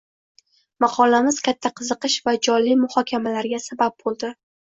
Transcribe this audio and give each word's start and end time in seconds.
maqolamiz 0.85 1.35
katta 1.47 1.71
qiziqish 1.81 2.17
va 2.29 2.35
jonli 2.49 2.73
muhokamalarga 2.85 3.63
sabab 3.67 4.01
bo‘ldi. 4.07 4.35